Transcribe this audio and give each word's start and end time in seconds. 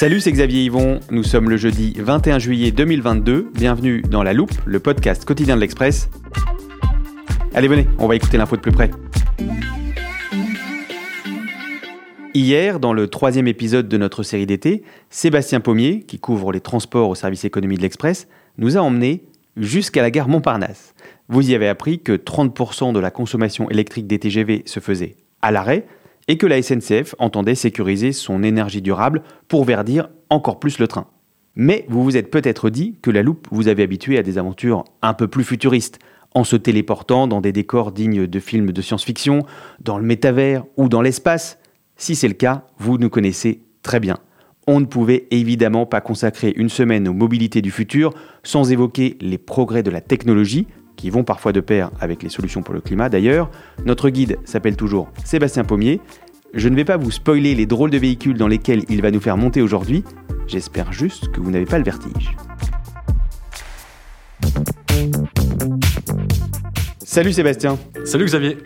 Salut, 0.00 0.20
c'est 0.20 0.32
Xavier 0.32 0.64
Yvon. 0.64 0.98
Nous 1.10 1.22
sommes 1.22 1.50
le 1.50 1.58
jeudi 1.58 1.92
21 1.98 2.38
juillet 2.38 2.70
2022. 2.70 3.50
Bienvenue 3.52 4.00
dans 4.00 4.22
La 4.22 4.32
Loupe, 4.32 4.54
le 4.64 4.80
podcast 4.80 5.26
quotidien 5.26 5.56
de 5.56 5.60
l'Express. 5.60 6.08
Allez, 7.52 7.68
venez, 7.68 7.86
on 7.98 8.06
va 8.08 8.16
écouter 8.16 8.38
l'info 8.38 8.56
de 8.56 8.62
plus 8.62 8.72
près. 8.72 8.90
Hier, 12.32 12.80
dans 12.80 12.94
le 12.94 13.08
troisième 13.08 13.46
épisode 13.46 13.88
de 13.88 13.98
notre 13.98 14.22
série 14.22 14.46
d'été, 14.46 14.84
Sébastien 15.10 15.60
Pommier, 15.60 16.00
qui 16.00 16.18
couvre 16.18 16.50
les 16.50 16.62
transports 16.62 17.10
au 17.10 17.14
service 17.14 17.44
économie 17.44 17.76
de 17.76 17.82
l'Express, 17.82 18.26
nous 18.56 18.78
a 18.78 18.80
emmenés 18.80 19.24
jusqu'à 19.58 20.00
la 20.00 20.10
gare 20.10 20.30
Montparnasse. 20.30 20.94
Vous 21.28 21.50
y 21.50 21.54
avez 21.54 21.68
appris 21.68 22.00
que 22.00 22.12
30% 22.12 22.94
de 22.94 23.00
la 23.00 23.10
consommation 23.10 23.68
électrique 23.68 24.06
des 24.06 24.18
TGV 24.18 24.62
se 24.64 24.80
faisait 24.80 25.16
à 25.42 25.50
l'arrêt 25.50 25.84
et 26.30 26.36
que 26.36 26.46
la 26.46 26.62
SNCF 26.62 27.16
entendait 27.18 27.56
sécuriser 27.56 28.12
son 28.12 28.44
énergie 28.44 28.82
durable 28.82 29.22
pour 29.48 29.64
verdir 29.64 30.10
encore 30.28 30.60
plus 30.60 30.78
le 30.78 30.86
train. 30.86 31.08
Mais 31.56 31.84
vous 31.88 32.04
vous 32.04 32.16
êtes 32.16 32.30
peut-être 32.30 32.70
dit 32.70 32.94
que 33.02 33.10
la 33.10 33.24
loupe 33.24 33.48
vous 33.50 33.66
avait 33.66 33.82
habitué 33.82 34.16
à 34.16 34.22
des 34.22 34.38
aventures 34.38 34.84
un 35.02 35.12
peu 35.12 35.26
plus 35.26 35.42
futuristes, 35.42 35.98
en 36.32 36.44
se 36.44 36.54
téléportant 36.54 37.26
dans 37.26 37.40
des 37.40 37.50
décors 37.50 37.90
dignes 37.90 38.28
de 38.28 38.38
films 38.38 38.70
de 38.70 38.80
science-fiction, 38.80 39.44
dans 39.80 39.98
le 39.98 40.04
métavers 40.04 40.64
ou 40.76 40.88
dans 40.88 41.02
l'espace. 41.02 41.58
Si 41.96 42.14
c'est 42.14 42.28
le 42.28 42.34
cas, 42.34 42.64
vous 42.78 42.96
nous 42.96 43.10
connaissez 43.10 43.62
très 43.82 43.98
bien. 43.98 44.18
On 44.68 44.78
ne 44.78 44.86
pouvait 44.86 45.26
évidemment 45.32 45.84
pas 45.84 46.00
consacrer 46.00 46.52
une 46.54 46.68
semaine 46.68 47.08
aux 47.08 47.12
mobilités 47.12 47.60
du 47.60 47.72
futur 47.72 48.14
sans 48.44 48.70
évoquer 48.70 49.18
les 49.20 49.38
progrès 49.38 49.82
de 49.82 49.90
la 49.90 50.00
technologie, 50.00 50.68
qui 51.00 51.08
vont 51.08 51.24
parfois 51.24 51.52
de 51.52 51.60
pair 51.60 51.90
avec 51.98 52.22
les 52.22 52.28
solutions 52.28 52.62
pour 52.62 52.74
le 52.74 52.82
climat 52.82 53.08
d'ailleurs. 53.08 53.50
Notre 53.86 54.10
guide 54.10 54.38
s'appelle 54.44 54.76
toujours 54.76 55.08
Sébastien 55.24 55.64
Pommier. 55.64 55.98
Je 56.52 56.68
ne 56.68 56.76
vais 56.76 56.84
pas 56.84 56.98
vous 56.98 57.10
spoiler 57.10 57.54
les 57.54 57.64
drôles 57.64 57.88
de 57.88 57.96
véhicules 57.96 58.36
dans 58.36 58.48
lesquels 58.48 58.84
il 58.90 59.00
va 59.00 59.10
nous 59.10 59.20
faire 59.20 59.38
monter 59.38 59.62
aujourd'hui. 59.62 60.04
J'espère 60.46 60.92
juste 60.92 61.32
que 61.32 61.40
vous 61.40 61.50
n'avez 61.50 61.64
pas 61.64 61.78
le 61.78 61.84
vertige. 61.84 62.36
Salut 66.98 67.32
Sébastien, 67.32 67.78
Salut 68.04 68.26
Xavier. 68.26 68.58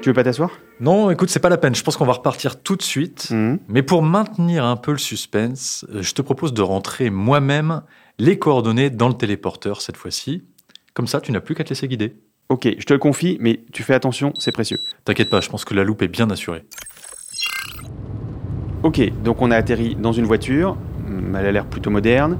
tu 0.00 0.08
veux 0.08 0.14
pas 0.14 0.24
t'asseoir? 0.24 0.50
Non, 0.80 1.10
écoute, 1.10 1.28
c'est 1.28 1.38
pas 1.40 1.50
la 1.50 1.58
peine. 1.58 1.74
Je 1.74 1.82
pense 1.82 1.98
qu'on 1.98 2.06
va 2.06 2.14
repartir 2.14 2.62
tout 2.62 2.76
de 2.76 2.82
suite. 2.82 3.28
Mhm. 3.30 3.58
Mais 3.68 3.82
pour 3.82 4.02
maintenir 4.02 4.64
un 4.64 4.76
peu 4.76 4.92
le 4.92 4.98
suspense, 4.98 5.84
euh, 5.94 6.00
je 6.00 6.14
te 6.14 6.22
propose 6.22 6.54
de 6.54 6.62
rentrer 6.62 7.10
moi-même 7.10 7.82
les 8.18 8.38
coordonnées 8.38 8.88
dans 8.88 9.08
le 9.08 9.14
téléporteur 9.14 9.82
cette 9.82 9.98
fois-ci. 9.98 10.44
Comme 10.94 11.06
ça, 11.06 11.20
tu 11.20 11.32
n'as 11.32 11.40
plus 11.40 11.54
qu'à 11.54 11.64
te 11.64 11.68
laisser 11.70 11.88
guider. 11.88 12.14
Ok, 12.48 12.68
je 12.78 12.84
te 12.84 12.92
le 12.92 12.98
confie, 12.98 13.36
mais 13.40 13.60
tu 13.72 13.82
fais 13.82 13.94
attention, 13.94 14.32
c'est 14.38 14.50
précieux. 14.52 14.80
T'inquiète 15.04 15.30
pas, 15.30 15.40
je 15.40 15.48
pense 15.48 15.64
que 15.64 15.72
la 15.74 15.84
loupe 15.84 16.02
est 16.02 16.08
bien 16.08 16.28
assurée. 16.30 16.64
Ok, 18.82 19.00
donc 19.22 19.42
on 19.42 19.50
a 19.50 19.56
atterri 19.56 19.94
dans 19.96 20.12
une 20.12 20.24
voiture, 20.24 20.76
Hum, 21.06 21.34
elle 21.38 21.46
a 21.46 21.52
l'air 21.52 21.66
plutôt 21.66 21.90
moderne. 21.90 22.38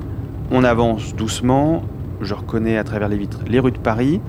On 0.50 0.65
avance 0.65 1.15
doucement, 1.15 1.83
je 2.21 2.34
reconnais 2.34 2.77
à 2.77 2.84
travers 2.84 3.09
les 3.09 3.16
vitres 3.16 3.41
les 3.49 3.59
rues 3.61 3.72
de 3.72 3.78
Paris. 3.78 4.21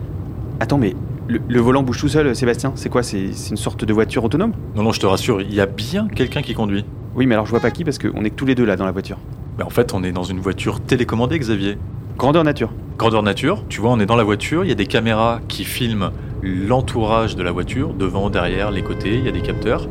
Attends, 0.60 0.78
mais 0.78 0.96
le, 1.28 1.40
le 1.48 1.60
volant 1.60 1.84
bouge 1.84 2.00
tout 2.00 2.08
seul, 2.10 2.36
Sébastien 2.36 2.74
C'est 2.76 2.90
quoi 2.90 3.04
C'est 3.04 3.26
une 3.50 3.58
sorte 3.58 3.86
de 3.86 3.94
voiture 3.94 4.24
autonome? 4.24 4.54
Non, 4.76 4.84
non, 4.84 4.92
je 4.92 5.00
te 5.00 5.06
rassure, 5.06 5.42
il 5.42 5.54
y 5.54 5.62
a 5.62 5.66
bien 5.66 6.08
quelqu'un 6.08 6.42
qui 6.42 6.54
conduit. 6.54 6.86
Oui, 7.16 7.26
mais 7.26 7.36
alors 7.36 7.46
je 7.46 7.52
vois 7.52 7.60
pas 7.60 7.72
qui 7.72 7.84
parce 7.84 7.98
qu'on 7.98 8.24
est 8.24 8.30
que 8.30 8.36
tous 8.36 8.46
les 8.46 8.56
deux 8.56 8.66
là 8.66 8.76
dans 8.76 8.86
la 8.86 8.92
voiture. 8.92 9.18
Mais 9.58 9.64
en 9.64 9.70
fait, 9.70 9.94
on 9.94 10.04
est 10.04 10.12
dans 10.12 10.24
une 10.24 10.40
voiture 10.40 10.80
télécommandée, 10.80 11.38
Xavier. 11.40 11.78
Grandeur 12.18 12.44
nature. 12.44 12.70
Grandeur 12.98 13.24
nature, 13.24 13.64
tu 13.68 13.82
vois, 13.82 13.92
on 13.92 14.00
est 14.00 14.06
dans 14.06 14.16
la 14.16 14.24
voiture, 14.24 14.64
il 14.64 14.68
y 14.70 14.72
a 14.72 14.76
des 14.76 14.86
caméras 14.86 15.40
qui 15.48 15.64
filment 15.64 16.12
l'entourage 16.44 17.36
de 17.36 17.44
la 17.44 17.52
voiture, 17.52 17.94
devant, 17.94 18.30
derrière, 18.30 18.72
les 18.72 18.84
côtés, 18.84 19.16
il 19.16 19.26
y 19.26 19.28
a 19.28 19.32
des 19.32 19.42
capteurs. 19.42 19.88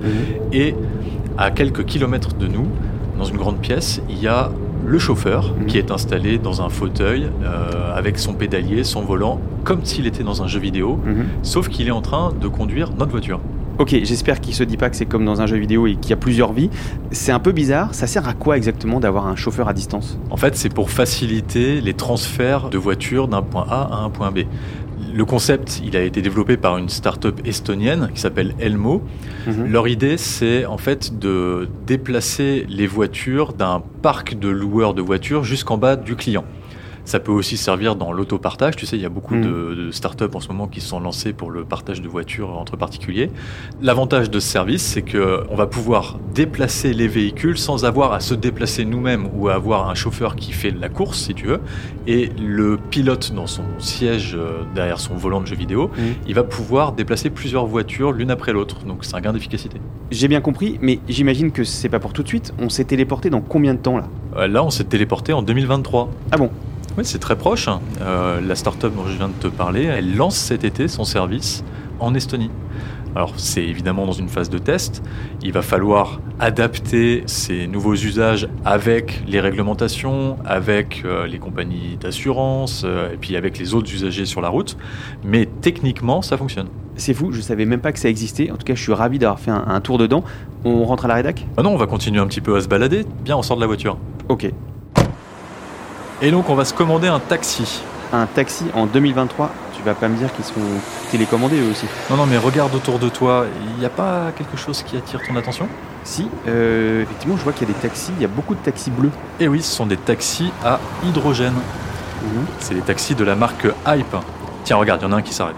Et 0.53 0.75
à 1.39 1.51
quelques 1.51 1.85
kilomètres 1.85 2.35
de 2.35 2.47
nous, 2.47 2.67
dans 3.19 3.25
une 3.25 3.37
grande 3.37 3.59
pièce, 3.59 4.01
il 4.09 4.21
y 4.21 4.29
a 4.29 4.51
le 4.87 4.99
chauffeur 4.99 5.55
Mhm. 5.61 5.67
qui 5.67 5.79
est 5.79 5.91
installé 5.91 6.39
dans 6.39 6.63
un 6.63 6.69
fauteuil 6.69 7.29
euh, 7.45 7.95
avec 7.95 8.19
son 8.19 8.33
pédalier, 8.33 8.83
son 8.85 9.03
volant, 9.03 9.41
comme 9.65 9.85
s'il 9.85 10.07
était 10.07 10.23
dans 10.25 10.43
un 10.43 10.47
jeu 10.47 10.59
vidéo, 10.61 10.99
Mhm. 11.05 11.25
sauf 11.43 11.69
qu'il 11.69 11.87
est 11.89 11.93
en 11.93 12.01
train 12.01 12.33
de 12.41 12.49
conduire 12.49 12.91
notre 12.99 13.11
voiture. 13.11 13.41
Ok, 13.81 13.97
j'espère 14.03 14.43
qu'il 14.43 14.55
se 14.55 14.63
dit 14.63 14.77
pas 14.77 14.91
que 14.91 14.97
c'est 14.97 15.07
comme 15.07 15.25
dans 15.25 15.41
un 15.41 15.47
jeu 15.47 15.57
vidéo 15.57 15.87
et 15.87 15.95
qu'il 15.95 16.11
y 16.11 16.13
a 16.13 16.17
plusieurs 16.17 16.53
vies. 16.53 16.69
C'est 17.13 17.33
un 17.33 17.39
peu 17.39 17.51
bizarre, 17.51 17.95
ça 17.95 18.07
sert 18.07 18.29
à 18.29 18.35
quoi 18.35 18.59
exactement 18.59 19.01
d'avoir 19.01 19.27
un 19.27 19.37
chauffeur 19.37 19.69
à 19.69 19.73
distance? 19.73 20.19
En 20.29 20.37
fait, 20.37 20.55
c'est 20.55 20.69
pour 20.69 20.91
faciliter 20.91 21.81
les 21.81 21.95
transferts 21.95 22.69
de 22.69 22.77
voitures 22.77 23.27
d'un 23.27 23.41
point 23.41 23.65
A 23.71 23.89
à 23.91 23.97
un 24.03 24.11
point 24.11 24.33
B. 24.33 24.41
Le 25.15 25.25
concept, 25.25 25.81
il 25.83 25.97
a 25.97 26.03
été 26.03 26.21
développé 26.21 26.59
par 26.59 26.77
une 26.77 26.91
start-up 26.91 27.41
estonienne 27.47 28.11
qui 28.15 28.21
s'appelle 28.21 28.55
Elmo. 28.61 29.01
Mhm. 29.47 29.73
Leur 29.73 29.89
idée, 29.89 30.19
c'est 30.19 30.67
en 30.67 30.77
fait 30.77 31.19
de 31.19 31.67
déplacer 31.87 32.67
les 32.69 32.87
voitures 32.87 33.55
d'un 33.55 33.83
parc 34.03 34.39
de 34.39 34.51
loueurs 34.51 34.93
de 34.93 35.01
voitures 35.01 35.43
jusqu'en 35.43 35.79
bas 35.79 35.97
du 35.97 36.17
client. 36.17 36.45
Ça 37.05 37.21
peut 37.21 37.33
aussi 37.33 37.57
servir 37.57 37.97
dans 37.97 38.13
l'autopartage. 38.13 38.77
Tu 38.77 38.87
sais, 38.87 38.97
il 38.97 39.03
y 39.03 39.07
a 39.07 39.09
beaucoup 39.09 39.35
Mhm. 39.35 39.43
de, 39.43 39.75
de 39.87 39.91
startups 39.91 40.25
en 40.35 40.41
ce 40.41 40.49
moment 40.49 40.67
qui 40.69 40.81
se 40.81 40.89
sont 40.89 41.01
lancées 41.01 41.33
pour 41.33 41.51
le 41.51 41.65
partage 41.65 42.01
de 42.03 42.09
voitures 42.09 42.51
entre 42.59 42.77
particuliers. 42.77 43.31
L'avantage 43.81 44.31
de 44.31 44.41
ce 44.41 44.49
service, 44.49 44.83
c'est 44.83 45.03
que 45.03 45.45
on 45.51 45.55
va 45.57 45.67
pouvoir 45.67 46.19
déplacer 46.35 46.93
les 46.93 47.09
véhicules 47.09 47.59
sans 47.59 47.85
avoir 47.85 48.13
à 48.13 48.21
se 48.21 48.35
déplacer 48.35 48.85
nous-mêmes 48.85 49.29
ou 49.35 49.49
à 49.49 49.55
avoir 49.55 49.89
un 49.89 49.95
chauffeur 49.95 50.37
qui 50.37 50.53
fait 50.53 50.71
la 50.71 50.89
course, 50.89 51.19
si 51.21 51.35
tu 51.35 51.47
veux. 51.47 51.61
Et 52.07 52.31
le 52.41 52.77
pilote, 52.91 53.33
dans 53.35 53.47
son 53.47 53.63
siège 53.79 54.35
euh, 54.39 54.63
derrière 54.75 55.01
son 55.01 55.15
volant 55.15 55.41
de 55.41 55.47
jeu 55.47 55.57
vidéo, 55.57 55.91
Mhm. 55.97 56.05
il 56.27 56.35
va 56.35 56.43
pouvoir 56.45 56.93
déplacer 56.93 57.31
plusieurs 57.31 57.67
voitures 57.67 58.13
l'une 58.13 58.31
après 58.31 58.53
l'autre. 58.53 58.85
Donc 58.85 59.05
c'est 59.05 59.15
un 59.15 59.21
gain 59.21 59.33
d'efficacité. 59.33 59.79
J'ai 60.11 60.29
bien 60.29 60.41
compris, 60.41 60.79
mais 60.83 60.99
j'imagine 61.09 61.53
que 61.53 61.65
c'est 61.65 61.89
pas 61.89 61.99
pour 62.01 62.13
tout 62.13 62.23
de 62.23 62.29
suite. 62.29 62.53
On 62.59 62.69
s'est 62.69 62.85
téléporté 62.85 63.31
dans 63.31 63.41
combien 63.41 63.75
de 63.75 63.79
temps 63.79 63.97
là? 63.97 64.05
Euh, 64.37 64.47
Là, 64.49 64.65
on 64.65 64.71
s'est 64.71 64.85
téléporté 64.85 65.33
en 65.33 65.43
2023. 65.43 66.11
Ah 66.33 66.37
bon? 66.37 66.51
Oui, 67.01 67.07
c'est 67.07 67.19
très 67.19 67.37
proche. 67.37 67.67
hein. 67.67 67.81
Euh, 68.03 68.43
la 68.47 68.55
start-up 68.55 68.95
dont 68.95 69.07
je 69.07 69.17
viens 69.17 69.29
de 69.29 69.33
te 69.33 69.47
parler, 69.47 69.85
elle 69.85 70.17
lance 70.17 70.37
cet 70.37 70.65
été 70.65 70.87
son 70.87 71.05
service 71.05 71.65
en 71.99 72.15
Estonie. 72.15 72.51
Alors, 73.17 73.33
c'est 73.39 73.65
évidemment 73.65 74.05
dans 74.05 74.13
une 74.13 74.29
phase 74.29 74.51
de 74.51 74.59
test. 74.59 75.03
Il 75.43 75.53
va 75.53 75.63
falloir 75.63 76.21
adapter 76.39 77.23
ces 77.25 77.67
nouveaux 77.69 77.95
usages 77.95 78.51
avec 78.67 79.23
les 79.27 79.41
réglementations, 79.41 80.37
avec 80.45 81.01
euh, 81.07 81.27
les 81.27 81.39
compagnies 81.39 81.97
d'assurance, 81.99 82.83
euh, 82.85 83.15
et 83.15 83.17
puis 83.17 83.35
avec 83.35 83.57
les 83.57 83.73
autres 83.73 83.91
usagers 83.91 84.27
sur 84.27 84.43
la 84.43 84.51
route. 84.51 84.77
Mais 85.25 85.49
techniquement, 85.63 86.21
ça 86.21 86.37
fonctionne. 86.37 86.69
C'est 86.97 87.15
fou, 87.15 87.33
je 87.33 87.41
savais 87.41 87.65
même 87.65 87.81
pas 87.81 87.93
que 87.93 87.99
ça 87.99 88.11
existait. 88.11 88.51
En 88.51 88.57
tout 88.59 88.67
cas, 88.67 88.75
je 88.75 88.83
suis 88.83 88.93
ravi 88.93 89.19
d'avoir 89.19 89.41
fait 89.41 89.51
un, 89.51 89.65
un 89.69 89.81
tour 89.81 89.97
dedans. 89.97 90.23
On 90.67 90.85
rentre 90.85 91.07
à 91.07 91.09
la 91.09 91.15
rédac? 91.15 91.47
Ah 91.57 91.63
non, 91.63 91.71
on 91.73 91.79
va 91.79 91.87
continuer 91.87 92.21
un 92.21 92.27
petit 92.27 92.43
peu 92.43 92.57
à 92.57 92.61
se 92.61 92.69
balader. 92.69 93.07
Bien, 93.25 93.39
on 93.39 93.43
sort 93.43 93.57
de 93.57 93.63
la 93.63 93.69
voiture. 93.69 93.97
Ok. 94.29 94.51
Et 96.23 96.31
donc, 96.31 96.51
on 96.51 96.55
va 96.55 96.67
se 96.67 96.75
commander 96.75 97.09
un 97.09 97.19
taxi. 97.19 97.81
Un 98.13 98.27
taxi 98.27 98.65
en 98.75 98.87
2023, 98.87 99.51
tu 99.75 99.83
vas 99.83 99.95
pas 99.95 100.09
me 100.09 100.17
dire 100.17 100.31
qu'ils 100.35 100.45
sont 100.45 100.61
télécommandés 101.11 101.61
eux 101.61 101.71
aussi. 101.71 101.87
Non, 102.11 102.17
non, 102.17 102.27
mais 102.27 102.37
regarde 102.37 102.75
autour 102.75 102.99
de 102.99 103.09
toi. 103.09 103.47
Il 103.73 103.79
n'y 103.79 103.87
a 103.87 103.91
pas 103.91 104.33
quelque 104.37 104.57
chose 104.57 104.83
qui 104.83 104.99
attire 104.99 105.21
ton 105.27 105.35
attention? 105.37 105.67
Si, 106.05 106.29
euh, 106.47 107.03
effectivement, 107.03 107.37
je 107.39 107.43
vois 107.43 107.55
qu'il 107.55 107.69
y 107.69 107.71
a 107.71 107.75
des 107.75 107.81
taxis, 107.81 108.13
il 108.17 108.23
y 108.23 108.25
a 108.25 108.29
beaucoup 108.29 108.55
de 108.55 108.61
taxis 108.61 108.91
bleus. 108.91 109.11
Eh 109.39 109.49
oui, 109.49 109.63
ce 109.63 109.75
sont 109.75 109.87
des 109.87 109.97
taxis 109.97 110.53
à 110.63 110.79
hydrogène. 111.05 111.55
Mhm. 111.55 112.47
C'est 112.59 112.75
des 112.75 112.81
taxis 112.83 113.15
de 113.15 113.25
la 113.25 113.35
marque 113.35 113.67
Hype. 113.87 114.17
Tiens, 114.65 114.77
regarde, 114.77 115.01
il 115.01 115.05
y 115.05 115.09
en 115.09 115.13
a 115.13 115.17
un 115.17 115.23
qui 115.23 115.33
s'arrête. 115.33 115.57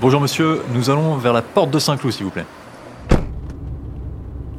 Bonjour 0.00 0.20
monsieur, 0.20 0.62
nous 0.74 0.90
allons 0.90 1.14
vers 1.16 1.32
la 1.32 1.42
porte 1.42 1.70
de 1.70 1.78
Saint-Cloud, 1.78 2.12
s'il 2.12 2.24
vous 2.24 2.30
plaît. 2.30 2.46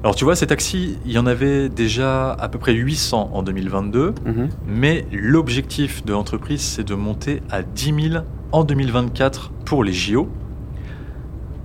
Alors 0.04 0.16
tu 0.16 0.26
vois, 0.26 0.36
ces 0.36 0.48
taxis, 0.48 0.98
il 1.06 1.14
y 1.14 1.18
en 1.18 1.26
avait 1.26 1.70
déjà 1.70 2.32
à 2.34 2.50
peu 2.50 2.60
près 2.60 2.74
800 2.74 3.30
en 3.34 3.42
2022, 3.42 4.14
Mhm. 4.26 4.50
mais 4.68 5.06
l'objectif 5.14 6.04
de 6.06 6.12
l'entreprise, 6.12 6.60
c'est 6.62 6.84
de 6.84 6.94
monter 6.94 7.42
à 7.50 7.64
10 7.64 8.10
000 8.12 8.24
en 8.52 8.64
2024 8.66 9.52
pour 9.66 9.84
les 9.84 9.94
JO. 9.94 10.28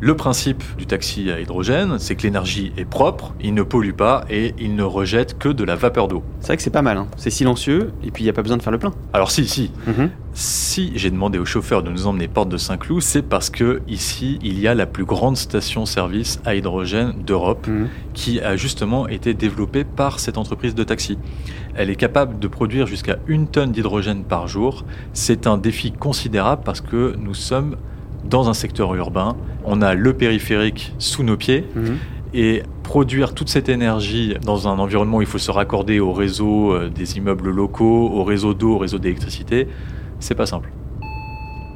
Le 0.00 0.14
principe 0.14 0.62
du 0.76 0.86
taxi 0.86 1.28
à 1.32 1.40
hydrogène, 1.40 1.98
c'est 1.98 2.14
que 2.14 2.22
l'énergie 2.22 2.72
est 2.76 2.84
propre, 2.84 3.34
il 3.40 3.52
ne 3.52 3.62
pollue 3.64 3.92
pas 3.92 4.24
et 4.30 4.54
il 4.60 4.76
ne 4.76 4.84
rejette 4.84 5.38
que 5.38 5.48
de 5.48 5.64
la 5.64 5.74
vapeur 5.74 6.06
d'eau. 6.06 6.22
C'est 6.38 6.46
vrai 6.48 6.56
que 6.56 6.62
c'est 6.62 6.70
pas 6.70 6.82
mal, 6.82 6.96
hein. 6.98 7.08
c'est 7.16 7.30
silencieux 7.30 7.90
et 8.04 8.12
puis 8.12 8.22
il 8.22 8.26
n'y 8.26 8.30
a 8.30 8.32
pas 8.32 8.42
besoin 8.42 8.56
de 8.58 8.62
faire 8.62 8.70
le 8.72 8.78
plein. 8.78 8.92
Alors 9.12 9.32
si, 9.32 9.46
si, 9.48 9.72
Mhm. 9.88 10.10
Si 10.34 10.92
j'ai 10.94 11.10
demandé 11.10 11.40
au 11.40 11.44
chauffeur 11.44 11.82
de 11.82 11.90
nous 11.90 12.06
emmener 12.06 12.28
porte 12.28 12.48
de 12.48 12.58
Saint-Cloud, 12.58 13.02
c'est 13.02 13.22
parce 13.22 13.50
que 13.50 13.82
ici 13.88 14.38
il 14.40 14.60
y 14.60 14.68
a 14.68 14.74
la 14.76 14.86
plus 14.86 15.04
grande 15.04 15.36
station-service 15.36 16.40
à 16.44 16.54
hydrogène 16.54 17.14
d'Europe 17.26 17.66
Mhm. 17.66 17.88
qui 18.14 18.40
a 18.40 18.56
justement 18.56 19.08
été 19.08 19.34
développée 19.34 19.82
par 19.82 20.20
cette 20.20 20.38
entreprise 20.38 20.76
de 20.76 20.84
taxi. 20.84 21.18
Elle 21.74 21.90
est 21.90 21.96
capable 21.96 22.38
de 22.38 22.46
produire 22.46 22.86
jusqu'à 22.86 23.16
une 23.26 23.48
tonne 23.48 23.72
d'hydrogène 23.72 24.22
par 24.22 24.46
jour. 24.46 24.84
C'est 25.12 25.48
un 25.48 25.58
défi 25.58 25.90
considérable 25.90 26.62
parce 26.64 26.80
que 26.80 27.16
nous 27.18 27.34
sommes 27.34 27.74
dans 28.24 28.48
un 28.48 28.54
secteur 28.54 28.94
urbain, 28.94 29.36
on 29.64 29.80
a 29.82 29.94
le 29.94 30.12
périphérique 30.12 30.94
sous 30.98 31.22
nos 31.22 31.36
pieds 31.36 31.66
Mhm. 31.74 31.96
et 32.34 32.62
produire 32.82 33.34
toute 33.34 33.48
cette 33.48 33.68
énergie 33.68 34.34
dans 34.44 34.66
un 34.68 34.78
environnement 34.78 35.18
où 35.18 35.22
il 35.22 35.26
faut 35.26 35.38
se 35.38 35.50
raccorder 35.50 36.00
au 36.00 36.12
réseau 36.12 36.72
euh, 36.72 36.88
des 36.88 37.16
immeubles 37.18 37.50
locaux, 37.50 38.10
au 38.10 38.24
réseau 38.24 38.54
d'eau, 38.54 38.74
au 38.74 38.78
réseau 38.78 38.98
d'électricité, 38.98 39.68
c'est 40.20 40.34
pas 40.34 40.46
simple. 40.46 40.70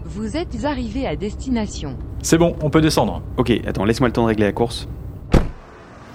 Vous 0.04 0.36
êtes 0.36 0.64
arrivé 0.64 1.06
à 1.06 1.16
destination. 1.16 1.96
C'est 2.22 2.38
bon, 2.38 2.54
on 2.60 2.70
peut 2.70 2.80
descendre. 2.82 3.22
Ok, 3.36 3.50
attends, 3.66 3.84
laisse-moi 3.84 4.08
le 4.08 4.12
temps 4.12 4.22
de 4.22 4.28
régler 4.28 4.44
la 4.46 4.52
course. 4.52 4.86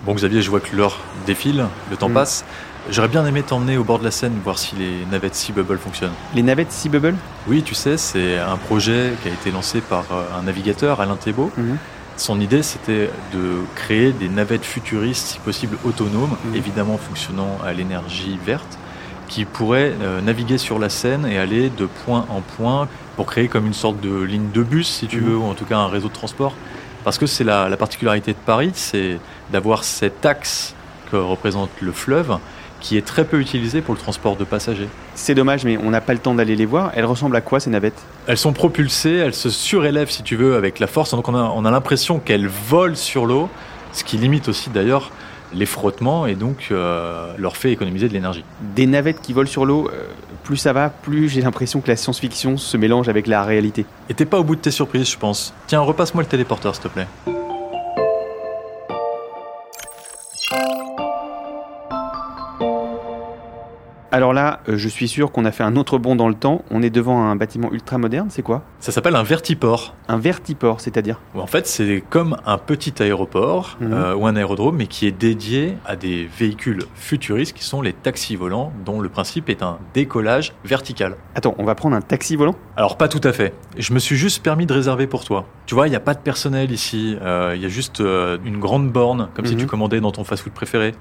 Bon 0.06 0.14
Xavier, 0.14 0.42
je 0.42 0.50
vois 0.50 0.60
que 0.60 0.76
l'heure 0.76 0.98
défile, 1.26 1.66
le 1.92 1.98
temps 1.98 2.10
Mm. 2.10 2.14
passe. 2.14 2.46
J'aurais 2.90 3.10
bien 3.10 3.26
aimé 3.26 3.44
t'emmener 3.44 3.78
au 3.78 3.84
bord 3.84 4.00
de 4.00 4.06
la 4.06 4.12
Seine 4.12 4.34
voir 4.44 4.58
si 4.58 4.76
les 4.76 5.06
navettes 5.12 5.36
Sea 5.36 5.52
Bubble 5.52 5.78
fonctionnent. 5.78 6.14
Les 6.34 6.44
navettes 6.44 6.72
Sea 6.72 6.88
Bubble 6.90 7.16
Oui, 7.48 7.62
tu 7.64 7.76
sais, 7.76 7.98
c'est 7.98 8.38
un 8.38 8.56
projet 8.56 9.12
qui 9.22 9.28
a 9.30 9.32
été 9.32 9.52
lancé 9.52 9.82
par 9.82 10.06
euh, 10.14 10.24
un 10.40 10.44
navigateur, 10.44 11.02
Alain 11.02 11.18
Thébault. 11.18 11.52
Mhm. 11.58 11.78
Son 12.16 12.40
idée, 12.40 12.64
c'était 12.64 13.10
de 13.34 13.58
créer 13.76 14.12
des 14.14 14.30
navettes 14.30 14.64
futuristes, 14.66 15.28
si 15.28 15.40
possible 15.40 15.78
autonomes, 15.84 16.38
Mhm. 16.46 16.56
évidemment 16.56 16.98
fonctionnant 16.98 17.58
à 17.66 17.74
l'énergie 17.74 18.40
verte, 18.46 18.78
qui 19.28 19.44
pourraient 19.44 19.94
euh, 20.02 20.22
naviguer 20.22 20.58
sur 20.58 20.80
la 20.80 20.88
Seine 20.90 21.26
et 21.26 21.38
aller 21.38 21.70
de 21.70 21.86
point 22.06 22.26
en 22.30 22.40
point 22.42 22.88
pour 23.18 23.26
créer 23.26 23.50
comme 23.50 23.66
une 23.68 23.74
sorte 23.74 24.00
de 24.00 24.22
ligne 24.22 24.50
de 24.54 24.64
bus, 24.64 24.88
si 24.88 25.08
tu 25.08 25.18
Mhm. 25.20 25.28
veux, 25.30 25.38
ou 25.38 25.44
en 25.44 25.54
tout 25.56 25.66
cas 25.66 25.78
un 25.78 25.88
réseau 25.90 26.08
de 26.08 26.14
transport. 26.14 26.54
Parce 27.04 27.18
que 27.18 27.26
c'est 27.26 27.44
la, 27.44 27.68
la 27.68 27.76
particularité 27.78 28.32
de 28.32 28.38
Paris, 28.46 28.72
c'est 28.74 29.20
d'avoir 29.52 29.84
cet 29.84 30.26
axe 30.26 30.74
que 31.12 31.18
représente 31.18 31.70
le 31.82 31.92
fleuve, 31.92 32.38
qui 32.80 32.98
est 32.98 33.06
très 33.06 33.26
peu 33.26 33.40
utilisé 33.40 33.82
pour 33.82 33.94
le 33.94 34.00
transport 34.00 34.36
de 34.36 34.44
passagers. 34.44 34.88
C'est 35.16 35.36
dommage, 35.36 35.66
mais 35.66 35.78
on 35.78 35.90
n'a 35.90 36.02
pas 36.02 36.14
le 36.14 36.20
temps 36.20 36.36
d'aller 36.36 36.56
les 36.56 36.66
voir. 36.66 36.92
Elles 36.96 37.06
ressemblent 37.06 37.36
à 37.36 37.42
quoi 37.42 37.60
ces 37.60 37.70
navettes? 37.70 38.02
Elles 38.28 38.38
sont 38.38 38.54
propulsées, 38.54 39.16
elles 39.16 39.34
se 39.34 39.50
surélèvent 39.50 40.12
si 40.12 40.24
tu 40.24 40.36
veux 40.36 40.56
avec 40.56 40.80
la 40.80 40.88
force, 40.88 41.12
donc 41.12 41.28
on 41.28 41.36
a, 41.36 41.52
on 41.56 41.66
a 41.66 41.72
l'impression 41.72 42.20
qu'elles 42.20 42.48
volent 42.48 42.96
sur 42.96 43.26
l'eau, 43.26 43.50
ce 43.94 44.04
qui 44.04 44.18
limite 44.18 44.48
aussi 44.50 44.70
d'ailleurs 44.70 45.12
les 45.54 45.66
frottements 45.66 46.26
et 46.26 46.36
donc 46.36 46.68
euh, 46.72 47.34
leur 47.38 47.58
fait 47.58 47.72
économiser 47.72 48.08
de 48.08 48.14
l'énergie. 48.14 48.44
Des 48.76 48.86
navettes 48.86 49.22
qui 49.22 49.34
volent 49.34 49.50
sur 49.50 49.66
l'eau, 49.66 49.90
euh, 49.92 50.08
plus 50.44 50.58
ça 50.58 50.74
va, 50.74 50.90
plus 50.90 51.30
j'ai 51.30 51.42
l'impression 51.42 51.82
que 51.82 51.88
la 51.88 51.96
science-fiction 51.96 52.58
se 52.58 52.78
mélange 52.78 53.10
avec 53.10 53.28
la 53.28 53.44
réalité. 53.44 53.86
Et 54.10 54.14
t'es 54.14 54.26
pas 54.26 54.40
au 54.40 54.44
bout 54.44 54.56
de 54.56 54.62
tes 54.62 54.72
surprises, 54.72 55.10
je 55.10 55.18
pense. 55.18 55.54
Tiens, 55.68 55.82
repasse-moi 55.82 56.24
le 56.24 56.30
téléporteur, 56.30 56.76
s'il 56.76 56.84
te 56.84 56.90
plaît. 56.90 57.08
Alors 64.10 64.32
là, 64.32 64.62
euh, 64.70 64.78
je 64.78 64.88
suis 64.88 65.10
sûr 65.10 65.34
qu'on 65.34 65.44
a 65.44 65.52
fait 65.52 65.64
un 65.64 65.76
autre 65.76 65.98
bond 65.98 66.16
dans 66.16 66.30
le 66.30 66.34
temps. 66.34 66.64
On 66.72 66.82
est 66.82 66.90
devant 66.90 67.24
un 67.24 67.36
bâtiment 67.36 67.70
ultra 67.74 67.98
moderne, 67.98 68.28
c'est 68.30 68.42
quoi? 68.42 68.64
Ça 68.80 68.94
s'appelle 68.94 69.18
un 69.18 69.24
vertiport. 69.24 69.96
Un 70.08 70.18
vertiport, 70.18 70.80
c'est-à-dire? 70.80 71.20
En 71.36 71.46
fait, 71.46 71.68
c'est 71.68 72.02
comme 72.10 72.38
un 72.46 72.58
petit 72.58 73.04
aéroport 73.04 73.76
Mhm. 73.82 73.92
euh, 73.94 74.16
ou 74.16 74.26
un 74.26 74.38
aérodrome, 74.38 74.78
mais 74.78 74.88
qui 74.88 75.08
est 75.08 75.12
dédié 75.12 75.78
à 75.86 75.98
des 75.98 76.26
véhicules 76.40 76.84
futuristes 76.96 77.54
qui 77.54 77.66
sont 77.66 77.82
les 77.82 77.92
taxis 77.92 78.38
volants, 78.38 78.72
dont 78.86 79.02
le 79.02 79.10
principe 79.10 79.50
est 79.50 79.62
un 79.62 79.78
décollage 79.94 80.54
vertical. 80.64 81.18
Attends, 81.36 81.56
on 81.58 81.66
va 81.66 81.76
prendre 81.76 81.96
un 81.98 82.02
taxi 82.02 82.38
volant? 82.38 82.56
Alors 82.78 82.96
pas 82.98 83.10
tout 83.10 83.22
à 83.26 83.34
fait. 83.34 83.54
Je 83.78 83.92
me 83.94 84.00
suis 84.00 84.16
juste 84.16 84.42
permis 84.42 84.66
de 84.66 84.74
réserver 84.74 85.08
pour 85.08 85.26
toi. 85.26 85.46
Tu 85.66 85.76
vois, 85.76 85.88
il 85.88 85.90
n'y 85.90 85.98
a 85.98 86.02
pas 86.02 86.14
de 86.14 86.20
personnel 86.20 86.72
ici. 86.72 87.18
Euh, 87.22 87.54
Il 87.58 87.62
y 87.62 87.66
a 87.66 87.70
juste 87.70 88.00
une 88.00 88.60
grande 88.60 88.90
borne, 88.92 89.28
comme 89.34 89.46
si 89.46 89.56
Mhm. 89.56 89.60
tu 89.62 89.66
commandais 89.66 90.00
dans 90.00 90.12
ton 90.12 90.24
fast-food 90.24 90.54
préféré. 90.54 90.94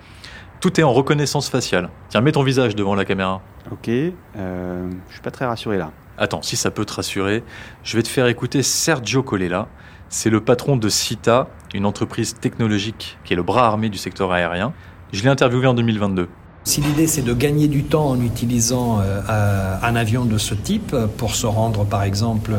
Tout 0.60 0.80
est 0.80 0.82
en 0.82 0.92
reconnaissance 0.92 1.48
faciale. 1.48 1.90
Tiens, 2.08 2.20
mets 2.20 2.32
ton 2.32 2.42
visage 2.42 2.74
devant 2.74 2.94
la 2.94 3.04
caméra. 3.04 3.42
Ok, 3.70 3.88
euh, 3.88 4.90
je 5.08 5.12
suis 5.12 5.22
pas 5.22 5.30
très 5.30 5.44
rassuré 5.44 5.76
là. 5.76 5.90
Attends, 6.18 6.40
si 6.40 6.56
ça 6.56 6.70
peut 6.70 6.84
te 6.84 6.94
rassurer, 6.94 7.42
je 7.82 7.96
vais 7.96 8.02
te 8.02 8.08
faire 8.08 8.26
écouter 8.26 8.62
Sergio 8.62 9.22
Colella. 9.22 9.68
C'est 10.08 10.30
le 10.30 10.40
patron 10.40 10.76
de 10.76 10.88
CITA, 10.88 11.48
une 11.74 11.84
entreprise 11.84 12.34
technologique 12.34 13.18
qui 13.24 13.32
est 13.32 13.36
le 13.36 13.42
bras 13.42 13.66
armé 13.66 13.88
du 13.88 13.98
secteur 13.98 14.32
aérien. 14.32 14.72
Je 15.12 15.22
l'ai 15.22 15.28
interviewé 15.28 15.66
en 15.66 15.74
2022. 15.74 16.28
Si 16.66 16.80
l'idée 16.80 17.06
c'est 17.06 17.22
de 17.22 17.32
gagner 17.32 17.68
du 17.68 17.84
temps 17.84 18.08
en 18.08 18.20
utilisant 18.20 18.98
euh, 18.98 19.20
euh, 19.30 19.76
un 19.80 19.94
avion 19.94 20.24
de 20.24 20.36
ce 20.36 20.52
type 20.52 20.96
pour 21.16 21.36
se 21.36 21.46
rendre 21.46 21.84
par 21.84 22.02
exemple 22.02 22.50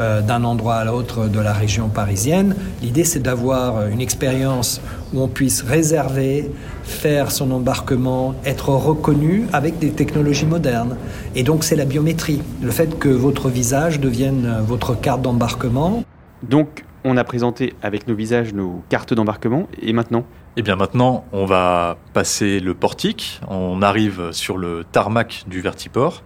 euh, 0.00 0.22
d'un 0.22 0.42
endroit 0.42 0.74
à 0.74 0.84
l'autre 0.84 1.28
de 1.28 1.38
la 1.38 1.52
région 1.52 1.88
parisienne, 1.88 2.56
l'idée 2.82 3.04
c'est 3.04 3.20
d'avoir 3.20 3.86
une 3.86 4.00
expérience 4.00 4.80
où 5.12 5.20
on 5.20 5.28
puisse 5.28 5.62
réserver, 5.62 6.50
faire 6.82 7.30
son 7.30 7.52
embarquement, 7.52 8.34
être 8.44 8.70
reconnu 8.70 9.46
avec 9.52 9.78
des 9.78 9.92
technologies 9.92 10.46
modernes. 10.46 10.96
Et 11.36 11.44
donc 11.44 11.62
c'est 11.62 11.76
la 11.76 11.84
biométrie, 11.84 12.42
le 12.60 12.72
fait 12.72 12.98
que 12.98 13.08
votre 13.08 13.50
visage 13.50 14.00
devienne 14.00 14.52
votre 14.66 15.00
carte 15.00 15.22
d'embarquement. 15.22 16.02
Donc, 16.42 16.84
on 17.04 17.16
a 17.16 17.22
présenté 17.22 17.74
avec 17.82 18.08
nos 18.08 18.16
visages 18.16 18.52
nos 18.52 18.82
cartes 18.88 19.14
d'embarquement, 19.14 19.68
et 19.80 19.92
maintenant 19.92 20.24
Eh 20.56 20.62
bien 20.62 20.76
maintenant, 20.76 21.24
on 21.32 21.46
va 21.46 21.96
passer 22.12 22.60
le 22.60 22.74
portique, 22.74 23.40
on 23.48 23.82
arrive 23.82 24.30
sur 24.30 24.56
le 24.56 24.84
tarmac 24.90 25.44
du 25.48 25.60
Vertiport 25.60 26.22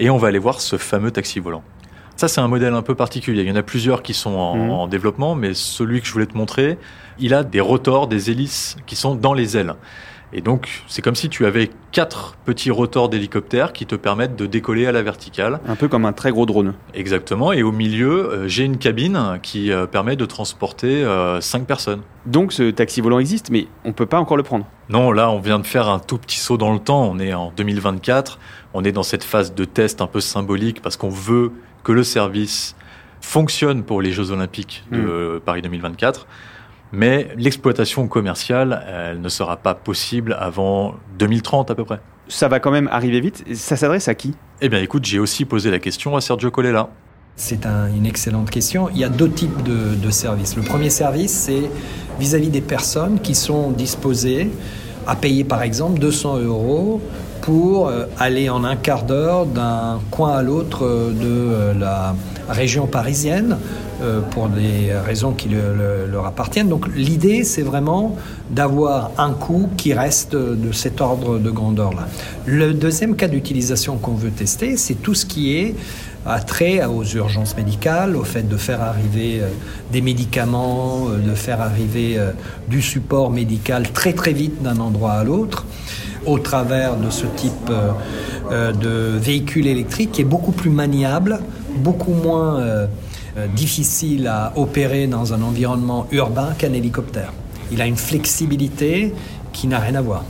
et 0.00 0.10
on 0.10 0.16
va 0.16 0.28
aller 0.28 0.38
voir 0.40 0.60
ce 0.60 0.76
fameux 0.76 1.12
taxi 1.12 1.38
volant. 1.38 1.62
Ça, 2.16 2.26
c'est 2.26 2.40
un 2.40 2.48
modèle 2.48 2.74
un 2.74 2.82
peu 2.82 2.96
particulier. 2.96 3.42
Il 3.42 3.48
y 3.48 3.52
en 3.52 3.56
a 3.56 3.62
plusieurs 3.62 4.02
qui 4.02 4.14
sont 4.14 4.34
en, 4.34 4.56
Mhm. 4.56 4.70
en 4.70 4.86
développement, 4.88 5.36
mais 5.36 5.54
celui 5.54 6.00
que 6.00 6.08
je 6.08 6.12
voulais 6.12 6.26
te 6.26 6.36
montrer, 6.36 6.76
il 7.20 7.32
a 7.32 7.44
des 7.44 7.60
rotors, 7.60 8.08
des 8.08 8.30
hélices 8.32 8.76
qui 8.86 8.96
sont 8.96 9.14
dans 9.14 9.34
les 9.34 9.56
ailes. 9.56 9.74
Et 10.32 10.42
donc, 10.42 10.82
c'est 10.88 11.00
comme 11.00 11.14
si 11.14 11.28
tu 11.28 11.46
avais 11.46 11.70
quatre 11.90 12.36
petits 12.44 12.70
rotors 12.70 13.08
d'hélicoptère 13.08 13.72
qui 13.72 13.86
te 13.86 13.94
permettent 13.94 14.36
de 14.36 14.44
décoller 14.44 14.86
à 14.86 14.92
la 14.92 15.02
verticale. 15.02 15.60
un 15.66 15.74
peu 15.74 15.88
comme 15.88 16.04
un 16.04 16.12
très 16.12 16.30
gros 16.30 16.44
drone. 16.44 16.74
Exactement. 16.92 17.52
Et 17.52 17.62
au 17.62 17.72
milieu, 17.72 18.30
euh, 18.30 18.48
j'ai 18.48 18.64
une 18.64 18.76
cabine 18.76 19.38
qui 19.42 19.72
euh, 19.72 19.86
permet 19.86 20.16
de 20.16 20.26
transporter 20.26 21.02
euh, 21.02 21.40
cinq 21.40 21.66
personnes. 21.66 22.02
Donc, 22.26 22.52
ce 22.52 22.70
taxi 22.70 23.00
volant 23.00 23.18
existe, 23.18 23.50
mais 23.50 23.68
on 23.84 23.92
peut 23.92 24.06
pas 24.06 24.18
encore 24.18 24.36
le 24.36 24.42
prendre. 24.42 24.66
Non, 24.90 25.12
là, 25.12 25.30
on 25.30 25.40
vient 25.40 25.58
de 25.58 25.66
faire 25.66 25.88
un 25.88 25.98
tout 25.98 26.18
petit 26.18 26.38
saut 26.38 26.58
dans 26.58 26.74
le 26.74 26.78
temps. 26.78 27.08
On 27.10 27.18
est 27.18 27.32
en 27.32 27.50
2024. 27.56 28.38
On 28.74 28.84
est 28.84 28.92
dans 28.92 29.02
cette 29.02 29.24
phase 29.24 29.54
de 29.54 29.64
test 29.64 30.02
un 30.02 30.06
peu 30.06 30.20
symbolique 30.20 30.82
parce 30.82 30.98
qu'on 30.98 31.08
veut 31.08 31.52
que 31.84 31.92
le 31.92 32.02
service 32.02 32.76
fonctionne 33.22 33.82
pour 33.82 34.02
les 34.02 34.12
Jeux 34.12 34.30
Olympiques 34.30 34.84
de 34.92 35.40
Paris 35.44 35.62
2024. 35.62 36.26
Mais 36.92 37.28
l'exploitation 37.36 38.06
commerciale, 38.08 38.84
elle 38.88 39.20
ne 39.20 39.28
sera 39.28 39.56
pas 39.56 39.74
possible 39.74 40.36
avant 40.38 40.94
2030 41.18 41.70
à 41.70 41.74
peu 41.74 41.84
près. 41.84 42.00
Ça 42.28 42.48
va 42.48 42.60
quand 42.60 42.70
même 42.70 42.88
arriver 42.92 43.20
vite. 43.20 43.44
Ça 43.54 43.76
s'adresse 43.76 44.08
à 44.08 44.14
qui? 44.14 44.34
Eh 44.60 44.68
bien, 44.68 44.80
écoute, 44.80 45.04
j'ai 45.04 45.18
aussi 45.18 45.44
posé 45.44 45.70
la 45.70 45.78
question 45.78 46.16
à 46.16 46.20
Sergio 46.20 46.50
Colella. 46.50 46.88
C'est 47.36 47.66
un- 47.66 47.86
une 47.94 48.06
excellente 48.06 48.50
question. 48.50 48.88
Il 48.90 48.98
y 48.98 49.04
a 49.04 49.08
deux 49.08 49.30
types 49.30 49.62
de, 49.62 49.94
de 49.94 50.10
services. 50.10 50.56
Le 50.56 50.62
premier 50.62 50.90
service, 50.90 51.32
c'est 51.32 51.70
vis-à-vis 52.18 52.48
des 52.48 52.60
personnes 52.60 53.20
qui 53.20 53.34
sont 53.34 53.70
disposées 53.70 54.50
à 55.06 55.14
payer 55.14 55.44
par 55.44 55.62
exemple 55.62 56.00
200 56.00 56.38
euros 56.38 57.00
pour 57.48 57.88
euh, 57.88 58.04
aller 58.18 58.50
en 58.50 58.62
un 58.62 58.76
quart 58.76 59.04
d'heure 59.04 59.46
d'un 59.46 60.00
coin 60.10 60.36
à 60.36 60.42
l'autre 60.42 60.84
euh, 60.84 61.72
de 61.72 61.80
la 61.80 62.14
région 62.46 62.86
parisienne 62.86 63.56
pour 64.30 64.48
des 64.48 64.92
raisons 65.04 65.32
qui 65.32 65.48
leur 65.48 66.24
appartiennent. 66.24 66.68
Donc 66.68 66.86
l'idée, 66.94 67.42
c'est 67.42 67.62
vraiment 67.62 68.16
d'avoir 68.48 69.10
un 69.18 69.32
coût 69.32 69.68
qui 69.76 69.92
reste 69.92 70.36
de 70.36 70.70
cet 70.70 71.00
ordre 71.00 71.40
de 71.40 71.50
grandeur-là. 71.50 72.06
Le 72.46 72.74
deuxième 72.74 73.16
cas 73.16 73.26
d'utilisation 73.26 73.96
qu'on 73.96 74.14
veut 74.14 74.30
tester, 74.30 74.76
c'est 74.76 74.94
tout 74.94 75.14
ce 75.14 75.26
qui 75.26 75.56
est 75.56 75.74
a 76.28 76.40
trait 76.40 76.84
aux 76.84 77.04
urgences 77.04 77.56
médicales, 77.56 78.14
au 78.14 78.24
fait 78.24 78.42
de 78.46 78.56
faire 78.56 78.82
arriver 78.82 79.40
euh, 79.40 79.48
des 79.92 80.02
médicaments, 80.02 81.08
euh, 81.08 81.18
de 81.18 81.34
faire 81.34 81.60
arriver 81.60 82.18
euh, 82.18 82.32
du 82.68 82.82
support 82.82 83.30
médical 83.30 83.90
très 83.92 84.12
très 84.12 84.32
vite 84.32 84.62
d'un 84.62 84.78
endroit 84.78 85.12
à 85.12 85.24
l'autre, 85.24 85.64
au 86.28 86.38
travers 86.38 86.96
de 86.96 87.10
ce 87.10 87.26
type 87.26 87.70
de 88.50 89.18
véhicule 89.18 89.66
électrique 89.66 90.12
qui 90.12 90.22
est 90.22 90.24
beaucoup 90.24 90.52
plus 90.52 90.70
maniable, 90.70 91.40
beaucoup 91.76 92.12
moins 92.12 92.62
difficile 93.54 94.26
à 94.26 94.52
opérer 94.56 95.06
dans 95.06 95.34
un 95.34 95.42
environnement 95.42 96.06
urbain 96.12 96.52
qu'un 96.58 96.72
hélicoptère. 96.72 97.32
Il 97.70 97.82
a 97.82 97.86
une 97.86 97.96
flexibilité 97.96 99.12
qui 99.52 99.66
n'a 99.66 99.78
rien 99.78 99.94
à 99.94 100.00
voir. 100.00 100.24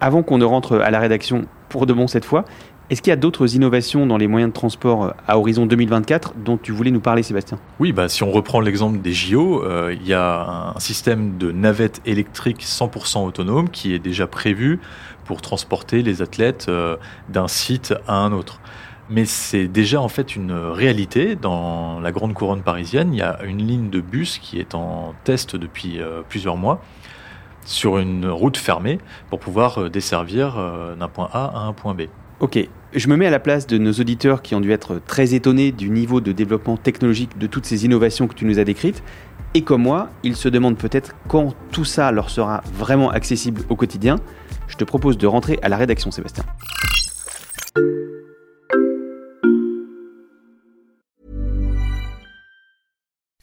Avant 0.00 0.22
qu'on 0.22 0.38
ne 0.38 0.44
rentre 0.44 0.78
à 0.78 0.90
la 0.90 0.98
rédaction 0.98 1.46
pour 1.68 1.86
de 1.86 1.92
bon 1.92 2.06
cette 2.06 2.24
fois, 2.24 2.44
est-ce 2.90 3.00
qu'il 3.00 3.10
y 3.10 3.14
a 3.14 3.16
d'autres 3.16 3.54
innovations 3.54 4.04
dans 4.04 4.18
les 4.18 4.26
moyens 4.26 4.50
de 4.50 4.54
transport 4.54 5.04
euh, 5.04 5.10
à 5.26 5.38
horizon 5.38 5.64
2024 5.64 6.34
dont 6.44 6.58
tu 6.58 6.72
voulais 6.72 6.90
nous 6.90 7.00
parler, 7.00 7.22
Sébastien? 7.22 7.58
Oui, 7.78 7.92
bah, 7.92 8.08
si 8.08 8.22
on 8.22 8.30
reprend 8.30 8.60
l'exemple 8.60 9.00
des 9.00 9.12
JO, 9.12 9.64
euh, 9.64 9.94
il 9.98 10.06
y 10.06 10.12
a 10.12 10.74
un 10.76 10.78
système 10.78 11.38
de 11.38 11.52
navette 11.52 12.02
électrique 12.04 12.62
100% 12.62 13.24
autonome 13.26 13.70
qui 13.70 13.94
est 13.94 13.98
déjà 13.98 14.26
prévu 14.26 14.78
pour 15.24 15.40
transporter 15.40 16.02
les 16.02 16.22
athlètes 16.22 16.66
euh, 16.68 16.96
d'un 17.28 17.48
site 17.48 17.94
à 18.06 18.16
un 18.16 18.32
autre. 18.32 18.60
Mais 19.10 19.24
c'est 19.24 19.68
déjà 19.68 20.00
en 20.00 20.08
fait 20.08 20.36
une 20.36 20.52
réalité 20.52 21.36
dans 21.36 22.00
la 22.00 22.12
grande 22.12 22.34
couronne 22.34 22.62
parisienne. 22.62 23.12
Il 23.12 23.18
y 23.18 23.22
a 23.22 23.42
une 23.42 23.66
ligne 23.66 23.90
de 23.90 24.00
bus 24.00 24.38
qui 24.38 24.58
est 24.58 24.74
en 24.74 25.14
test 25.24 25.56
depuis 25.56 26.00
plusieurs 26.28 26.56
mois 26.56 26.80
sur 27.64 27.98
une 27.98 28.26
route 28.26 28.56
fermée 28.56 28.98
pour 29.28 29.38
pouvoir 29.38 29.90
desservir 29.90 30.54
d'un 30.98 31.08
point 31.08 31.28
A 31.32 31.46
à 31.46 31.58
un 31.58 31.72
point 31.74 31.94
B. 31.94 32.02
Ok, 32.40 32.68
je 32.94 33.08
me 33.08 33.16
mets 33.16 33.26
à 33.26 33.30
la 33.30 33.40
place 33.40 33.66
de 33.66 33.78
nos 33.78 33.92
auditeurs 33.92 34.42
qui 34.42 34.54
ont 34.54 34.60
dû 34.60 34.70
être 34.72 35.00
très 35.06 35.34
étonnés 35.34 35.72
du 35.72 35.88
niveau 35.90 36.20
de 36.20 36.32
développement 36.32 36.76
technologique 36.76 37.38
de 37.38 37.46
toutes 37.46 37.64
ces 37.64 37.84
innovations 37.84 38.28
que 38.28 38.34
tu 38.34 38.44
nous 38.44 38.58
as 38.58 38.64
décrites. 38.64 39.02
Et 39.54 39.62
comme 39.62 39.82
moi, 39.82 40.10
ils 40.22 40.36
se 40.36 40.48
demandent 40.48 40.78
peut-être 40.78 41.14
quand 41.28 41.54
tout 41.70 41.84
ça 41.84 42.10
leur 42.12 42.30
sera 42.30 42.62
vraiment 42.74 43.10
accessible 43.10 43.62
au 43.68 43.76
quotidien. 43.76 44.16
Je 44.68 44.76
te 44.76 44.84
propose 44.84 45.18
de 45.18 45.26
rentrer 45.26 45.58
à 45.62 45.68
la 45.68 45.76
rédaction, 45.76 46.10
Sébastien. 46.10 46.44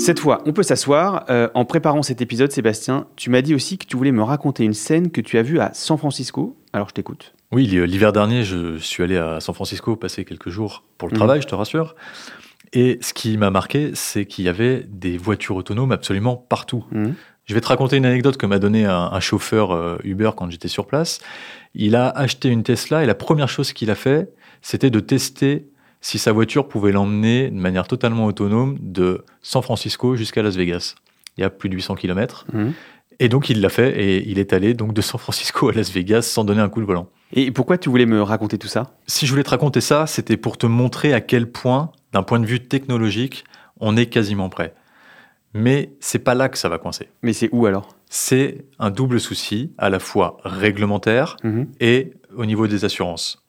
Cette 0.00 0.18
fois, 0.18 0.42
on 0.46 0.54
peut 0.54 0.62
s'asseoir. 0.62 1.26
Euh, 1.28 1.48
en 1.52 1.66
préparant 1.66 2.02
cet 2.02 2.22
épisode, 2.22 2.50
Sébastien, 2.50 3.06
tu 3.16 3.28
m'as 3.28 3.42
dit 3.42 3.54
aussi 3.54 3.76
que 3.76 3.84
tu 3.84 3.98
voulais 3.98 4.12
me 4.12 4.22
raconter 4.22 4.64
une 4.64 4.72
scène 4.72 5.10
que 5.10 5.20
tu 5.20 5.36
as 5.36 5.42
vue 5.42 5.60
à 5.60 5.72
San 5.74 5.98
Francisco. 5.98 6.56
Alors 6.72 6.88
je 6.88 6.94
t'écoute. 6.94 7.34
Oui, 7.52 7.66
l'hiver 7.66 8.12
dernier, 8.12 8.42
je 8.42 8.78
suis 8.78 9.02
allé 9.02 9.18
à 9.18 9.40
San 9.40 9.54
Francisco 9.54 9.96
passer 9.96 10.24
quelques 10.24 10.48
jours 10.48 10.84
pour 10.96 11.08
le 11.08 11.12
mhm. 11.12 11.18
travail, 11.18 11.42
je 11.42 11.46
te 11.46 11.54
rassure. 11.54 11.96
Et 12.72 12.98
ce 13.02 13.12
qui 13.12 13.36
m'a 13.36 13.50
marqué, 13.50 13.90
c'est 13.92 14.24
qu'il 14.24 14.46
y 14.46 14.48
avait 14.48 14.86
des 14.88 15.18
voitures 15.18 15.56
autonomes 15.56 15.92
absolument 15.92 16.34
partout. 16.36 16.86
Mhm. 16.92 17.14
Je 17.44 17.54
vais 17.54 17.60
te 17.60 17.66
raconter 17.66 17.98
une 17.98 18.06
anecdote 18.06 18.38
que 18.38 18.46
m'a 18.46 18.58
donné 18.58 18.86
un, 18.86 19.20
chauffeur 19.20 19.72
euh, 19.72 19.98
Uber 20.02 20.30
quand 20.34 20.50
j'étais 20.50 20.68
sur 20.68 20.86
place. 20.86 21.18
Il 21.74 21.94
a 21.94 22.08
acheté 22.08 22.48
une 22.48 22.62
Tesla 22.62 23.02
et 23.02 23.06
la 23.06 23.14
première 23.14 23.50
chose 23.50 23.74
qu'il 23.74 23.90
a 23.90 23.96
fait, 23.96 24.32
c'était 24.62 24.90
de 24.90 25.00
tester 25.00 25.66
si 26.00 26.18
sa 26.18 26.32
voiture 26.32 26.68
pouvait 26.68 26.92
l'emmener 26.92 27.50
de 27.50 27.58
manière 27.58 27.86
totalement 27.86 28.26
autonome 28.26 28.78
de 28.80 29.24
San 29.42 29.62
Francisco 29.62 30.16
jusqu'à 30.16 30.42
Las 30.42 30.56
Vegas. 30.56 30.94
Il 31.36 31.42
y 31.42 31.44
a 31.44 31.50
plus 31.50 31.68
de 31.68 31.74
800 31.74 31.94
km. 31.94 32.46
Mhm. 32.52 32.72
Et 33.22 33.28
donc 33.28 33.50
il 33.50 33.60
l'a 33.60 33.68
fait 33.68 34.00
et 34.00 34.28
il 34.28 34.38
est 34.38 34.54
allé 34.54 34.72
donc 34.72 34.94
de 34.94 35.02
San 35.02 35.20
Francisco 35.20 35.68
à 35.68 35.72
Las 35.72 35.92
Vegas 35.92 36.22
sans 36.22 36.44
donner 36.44 36.62
un 36.62 36.70
coup 36.70 36.80
de 36.80 36.86
volant. 36.86 37.08
Et 37.32 37.50
pourquoi 37.50 37.76
tu 37.76 37.90
voulais 37.90 38.06
me 38.06 38.22
raconter 38.22 38.56
tout 38.56 38.66
ça? 38.66 38.94
Si 39.06 39.26
je 39.26 39.30
voulais 39.30 39.42
te 39.44 39.50
raconter 39.50 39.82
ça, 39.82 40.06
c'était 40.06 40.38
pour 40.38 40.56
te 40.56 40.66
montrer 40.66 41.12
à 41.12 41.20
quel 41.20 41.50
point, 41.50 41.92
d'un 42.12 42.22
point 42.22 42.40
de 42.40 42.46
vue 42.46 42.60
technologique, 42.60 43.44
on 43.78 43.96
est 43.96 44.06
quasiment 44.06 44.48
prêt. 44.48 44.74
Mais 45.52 45.92
c'est 46.00 46.20
pas 46.20 46.34
là 46.34 46.48
que 46.48 46.56
ça 46.56 46.68
va 46.68 46.78
coincer. 46.78 47.08
Mais 47.22 47.32
c'est 47.32 47.50
où 47.52 47.66
alors? 47.66 47.94
C'est 48.08 48.64
un 48.78 48.90
double 48.90 49.20
souci, 49.20 49.72
à 49.78 49.90
la 49.90 49.98
fois 49.98 50.38
réglementaire 50.42 51.36
mhm. 51.44 51.68
et 51.78 52.14
au 52.36 52.46
niveau 52.46 52.66
des 52.66 52.84
assurances. 52.84 53.44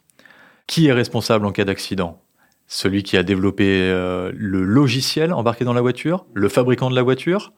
Qui 0.67 0.88
est 0.88 0.93
responsable 0.93 1.46
en 1.46 1.51
cas 1.51 1.65
d'accident? 1.65 2.22
Celui 2.71 3.03
qui 3.03 3.17
a 3.17 3.23
développé 3.23 3.65
euh, 3.67 4.31
le 4.33 4.63
logiciel 4.63 5.33
embarqué 5.33 5.65
dans 5.65 5.73
la 5.73 5.81
voiture, 5.81 6.25
le 6.33 6.47
fabricant 6.47 6.89
de 6.89 6.95
la 6.95 7.01
voiture, 7.01 7.51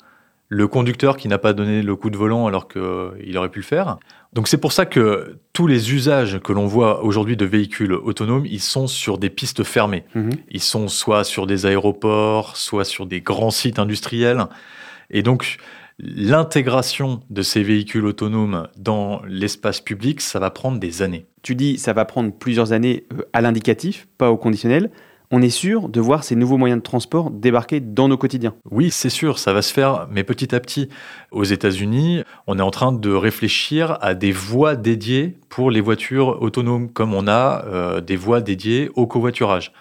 le 0.50 0.68
conducteur 0.68 1.18
qui 1.18 1.28
n'a 1.28 1.38
pas 1.38 1.54
donné 1.54 1.84
le 1.84 1.96
coup 1.96 2.10
de 2.10 2.18
volant 2.18 2.48
alors 2.48 2.68
qu'il 2.68 2.82
euh, 2.82 3.38
aurait 3.38 3.50
pu 3.50 3.60
le 3.60 3.66
faire. 3.66 3.98
Donc 4.34 4.48
c'est 4.48 4.58
pour 4.58 4.72
ça 4.72 4.88
que 4.88 5.38
tous 5.54 5.68
les 5.68 5.94
usages 5.94 6.40
que 6.40 6.52
l'on 6.52 6.66
voit 6.66 7.04
aujourd'hui 7.04 7.38
de 7.38 7.46
véhicules 7.46 7.94
autonomes, 7.94 8.48
ils 8.48 8.60
sont 8.60 8.88
sur 8.88 9.20
des 9.20 9.30
pistes 9.30 9.64
fermées. 9.64 10.04
Mhm. 10.16 10.32
Ils 10.50 10.64
sont 10.64 10.88
soit 10.88 11.24
sur 11.24 11.46
des 11.46 11.68
aéroports, 11.68 12.58
soit 12.58 12.84
sur 12.84 13.06
des 13.06 13.22
grands 13.22 13.52
sites 13.52 13.78
industriels. 13.78 14.48
Et 15.12 15.22
donc 15.22 15.58
l'intégration 16.00 17.22
de 17.30 17.42
ces 17.42 17.64
véhicules 17.64 18.06
autonomes 18.06 18.68
dans 18.78 19.22
l'espace 19.28 19.80
public, 19.80 20.22
ça 20.22 20.40
va 20.40 20.50
prendre 20.50 20.80
des 20.80 21.02
années. 21.02 21.26
Tu 21.42 21.56
dis 21.56 21.78
ça 21.78 21.94
va 21.94 22.06
prendre 22.06 22.32
plusieurs 22.32 22.72
années 22.72 23.06
euh, 23.14 23.24
à 23.34 23.42
l'indicatif, 23.42 24.08
pas 24.18 24.32
au 24.32 24.38
conditionnel. 24.38 24.90
On 25.36 25.42
est 25.42 25.50
sûr 25.50 25.90
de 25.90 26.00
voir 26.00 26.24
ces 26.24 26.36
nouveaux 26.36 26.58
moyens 26.58 26.80
de 26.80 26.84
transport 26.84 27.32
débarquer 27.32 27.80
dans 27.80 28.08
nos 28.08 28.18
quotidiens. 28.18 28.54
Oui, 28.70 28.92
c'est 28.92 29.10
sûr, 29.10 29.40
ça 29.40 29.52
va 29.52 29.64
se 29.64 29.74
faire, 29.74 30.08
mais 30.12 30.24
petit 30.24 30.54
à 30.54 30.60
petit. 30.60 30.90
Aux 31.32 31.44
États-Unis, 31.44 32.22
on 32.46 32.60
est 32.60 32.62
en 32.62 32.70
train 32.70 32.92
de 32.92 33.12
réfléchir 33.12 33.98
à 34.02 34.14
des 34.14 34.32
voies 34.32 34.76
dédiées 34.76 35.36
pour 35.50 35.72
les 35.72 35.82
voitures 35.82 36.40
autonomes, 36.42 36.92
comme 36.92 37.16
on 37.16 37.28
a 37.28 37.66
euh, 37.66 38.00
des 38.00 38.16
voies 38.16 38.42
dédiées 38.42 38.92
au 38.94 39.08
covoiturage. 39.08 39.72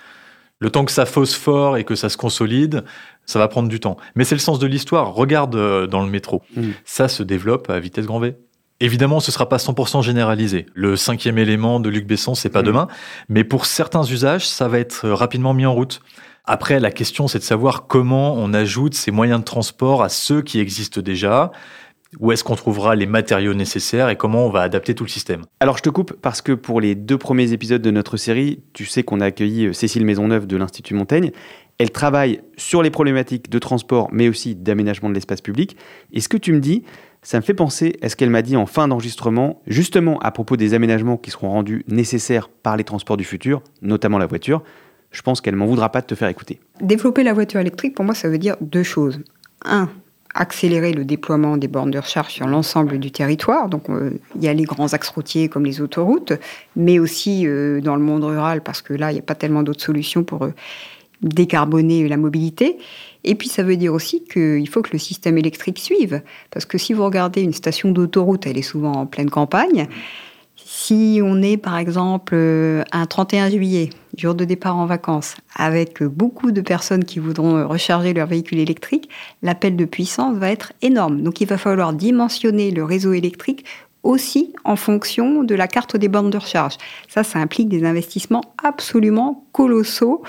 Le 0.63 0.71
temps 0.71 0.85
que 0.85 0.93
ça 0.93 1.07
phosphore 1.07 1.77
et 1.77 1.83
que 1.85 1.97
ça 1.97 2.09
se 2.09 2.17
consolide, 2.17 2.85
ça 3.27 3.39
va 3.39 3.49
prendre 3.49 3.69
du 3.69 3.81
temps. 3.81 3.97
Mais 4.15 4.25
c'est 4.25 4.35
le 4.35 4.41
sens 4.41 4.59
de 4.59 4.67
l'histoire. 4.67 5.15
Regarde 5.15 5.55
euh, 5.55 5.87
dans 5.87 6.03
le 6.03 6.11
métro. 6.11 6.43
Mm. 6.57 6.71
Ça 6.85 7.09
se 7.09 7.23
développe 7.23 7.71
à 7.71 7.79
vitesse 7.81 8.07
grand 8.07 8.21
V. 8.21 8.37
Évidemment, 8.81 9.21
ce 9.21 9.31
ne 9.31 9.33
sera 9.33 9.49
pas 9.49 9.59
100% 9.59 10.03
généralisé. 10.03 10.67
Le 10.75 10.97
cinquième 10.97 11.39
élément 11.39 11.79
de 11.79 11.89
Luc 11.89 12.07
Besson, 12.07 12.35
c'est 12.35 12.49
pas 12.49 12.63
mm. 12.63 12.67
demain. 12.67 12.89
Mais 13.29 13.45
pour 13.45 13.67
certains 13.67 14.03
usages, 14.05 14.49
ça 14.49 14.69
va 14.69 14.79
être 14.79 15.09
rapidement 15.09 15.55
mis 15.55 15.67
en 15.67 15.75
route. 15.75 16.01
Après, 16.45 16.81
la 16.81 16.91
question, 16.91 17.29
c'est 17.29 17.39
de 17.39 17.45
savoir 17.45 17.87
comment 17.87 18.35
on 18.35 18.53
ajoute 18.53 18.95
ces 18.95 19.13
moyens 19.13 19.41
de 19.41 19.45
transport 19.45 20.03
à 20.03 20.09
ceux 20.09 20.43
qui 20.43 20.59
existent 20.59 21.01
déjà. 21.01 21.53
Où 22.19 22.31
est-ce 22.31 22.45
qu'on 22.45 22.57
trouvera 22.57 22.95
les 22.95 23.07
matériaux 23.07 23.55
nécessaires 23.55 24.11
et 24.11 24.17
comment 24.17 24.47
on 24.47 24.51
va 24.51 24.61
adapter 24.61 24.95
tout 24.95 25.05
le 25.05 25.09
système? 25.09 25.45
Alors 25.61 25.79
je 25.79 25.83
te 25.83 25.89
coupe 25.89 26.13
parce 26.21 26.43
que 26.43 26.53
pour 26.53 26.81
les 26.81 26.95
deux 26.95 27.17
premiers 27.17 27.53
épisodes 27.53 27.81
de 27.81 27.91
notre 27.91 28.19
série, 28.19 28.63
tu 28.75 28.85
sais 28.85 29.03
qu'on 29.03 29.21
a 29.21 29.27
accueilli 29.27 29.69
euh, 29.69 29.73
Cécile 29.73 30.05
Maisonneuve 30.05 30.47
de 30.47 30.59
l'Institut 30.59 30.93
Montaigne 30.93 31.31
elle 31.83 31.91
travaille 31.91 32.41
sur 32.57 32.81
les 32.81 32.91
problématiques 32.91 33.51
de 33.51 33.59
transport, 33.59 34.09
mais 34.13 34.29
aussi 34.29 34.55
d'aménagement 34.55 35.09
de 35.09 35.15
l'espace 35.15 35.41
public. 35.41 35.77
Et 36.13 36.21
ce 36.21 36.29
que 36.29 36.37
tu 36.37 36.53
me 36.53 36.61
dis, 36.61 36.85
ça 37.23 37.39
me 37.39 37.43
fait 37.43 37.55
penser 37.55 37.97
à 38.03 38.09
ce 38.09 38.15
qu'elle 38.15 38.31
m'a 38.31 38.43
dit 38.43 38.57
en 38.57 38.67
fin 38.67 38.87
d'enregistrement, 38.87 39.61
justement 39.67 40.21
à 40.21 40.31
propos 40.31 40.57
des 40.57 40.75
aménagements 40.75 41.17
qui 41.17 41.33
seront 41.33 41.51
rendus 41.51 41.85
nécessaires 41.89 42.49
par 42.49 42.77
les 42.77 42.85
transports 42.85 43.17
du 43.17 43.25
futur, 43.25 43.63
notamment 43.81 44.19
la 44.19 44.27
voiture. 44.27 44.63
Je 45.11 45.23
pense 45.23 45.41
qu'elle 45.41 45.57
m'en 45.57 45.67
voudra 45.67 45.91
pas 45.91 46.01
de 46.03 46.07
te 46.07 46.15
faire 46.15 46.29
écouter. 46.29 46.61
Développer 46.81 47.25
la 47.25 47.33
voiture 47.33 47.59
électrique, 47.59 47.97
pour 47.97 48.05
moi, 48.05 48.15
ça 48.15 48.29
veut 48.29 48.39
dire 48.39 48.57
deux 48.61 48.85
choses. 48.85 49.21
Un, 49.65 49.91
accélérer 50.37 50.93
le 50.93 51.05
déploiement 51.05 51.57
des 51.57 51.67
bornes 51.67 51.91
de 51.91 51.99
recharge 51.99 52.33
sur 52.33 52.47
l'ensemble 52.47 53.01
du 53.01 53.11
territoire. 53.11 53.69
Donc, 53.69 53.91
euh, 53.91 54.13
il 54.37 54.45
y 54.45 54.49
a 54.49 54.55
les 54.55 54.65
grands 54.65 54.93
axes 54.93 55.09
routiers 55.09 55.49
comme 55.49 55.65
les 55.65 55.81
autoroutes, 55.81 56.33
mais 56.77 57.01
aussi 57.01 57.45
euh, 57.49 57.81
dans 57.81 57.97
le 57.97 58.03
monde 58.03 58.23
rural, 58.23 58.63
parce 58.63 58.83
que 58.83 58.95
là, 58.95 59.11
il 59.11 59.15
n'y 59.15 59.21
a 59.21 59.25
pas 59.25 59.35
tellement 59.35 59.65
d'autres 59.65 59.83
solutions 59.83 60.23
pour 60.23 60.45
eux 60.45 60.55
décarboner 61.23 62.09
la 62.09 62.17
mobilité. 62.17 62.79
Et 63.25 63.35
puis 63.35 63.49
ça 63.49 63.63
veut 63.63 63.77
dire 63.77 63.95
aussi 63.95 64.25
qu'il 64.25 64.69
faut 64.69 64.83
que 64.83 64.91
le 64.93 64.99
système 64.99 65.39
électrique 65.39 65.79
suive. 65.79 66.23
Parce 66.51 66.65
que 66.65 66.79
si 66.79 66.93
vous 66.93 67.05
regardez 67.05 67.43
une 67.43 67.53
station 67.53 67.91
d'autoroute, 67.91 68.47
elle 68.47 68.59
est 68.59 68.63
souvent 68.63 68.93
en 68.93 69.07
pleine 69.07 69.31
campagne. 69.31 69.89
Si 70.57 71.21
on 71.23 71.43
est 71.43 71.57
par 71.57 71.79
exemple 71.79 72.35
euh, 72.35 72.83
un 72.93 73.07
31 73.07 73.51
juillet, 73.51 73.91
jour 74.17 74.35
de 74.35 74.45
départ 74.45 74.77
en 74.77 74.87
vacances, 74.87 75.37
avec 75.57 76.03
beaucoup 76.03 76.53
de 76.53 76.61
personnes 76.61 77.05
qui 77.05 77.19
voudront 77.19 77.67
recharger 77.67 78.13
leur 78.13 78.27
véhicule 78.27 78.59
électrique, 78.59 79.09
l'appel 79.43 79.77
de 79.77 79.85
puissance 79.85 80.37
va 80.37 80.51
être 80.51 80.73
énorme. 80.83 81.23
Donc 81.23 81.41
il 81.41 81.47
va 81.47 81.59
falloir 81.59 81.93
dimensionner 81.93 82.71
le 82.71 82.85
réseau 82.85 83.13
électrique 83.13 83.65
aussi 84.03 84.53
en 84.65 84.77
fonction 84.77 85.45
de 85.45 85.55
la 85.55 85.69
carte 85.69 85.97
des 85.97 86.09
bornes 86.09 86.31
de 86.31 86.39
recharge. 86.39 86.77
Ça, 87.09 87.23
ça 87.23 87.39
implique 87.39 87.69
des 87.69 87.85
investissements 87.85 88.43
absolument 88.63 89.47
colossaux. 89.53 90.23